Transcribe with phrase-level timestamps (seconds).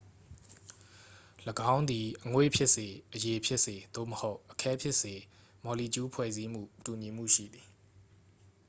[1.75, 5.13] ၎င်းသည် အငွေ့ဖြစ်စေ အရည်ဖြစ်စေ သို့မဟုတ် အခဲဖြစ်စေ
[5.63, 7.67] မော်လီကျူးဖွဲ့စည်းပုံ တူညီမှုရှိသည်